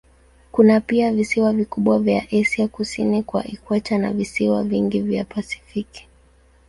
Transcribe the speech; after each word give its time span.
Kuna 0.51 0.81
pia 0.81 1.13
visiwa 1.13 1.53
vikubwa 1.53 1.99
vya 1.99 2.27
Asia 2.31 2.67
kusini 2.67 3.23
kwa 3.23 3.47
ikweta 3.47 3.97
na 3.97 4.13
visiwa 4.13 4.63
vingi 4.63 5.01
vya 5.01 5.25
Pasifiki. 5.25 6.07